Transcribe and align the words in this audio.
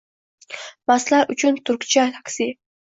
Mastlar 0.93 1.31
uchun 1.37 1.63
turkcha 1.71 2.11
taksi 2.21 2.53